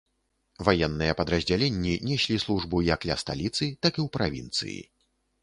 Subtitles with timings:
[0.69, 4.81] Ваенныя падраздзяленні неслі службу як ля сталіцы, так і ў правінцыі.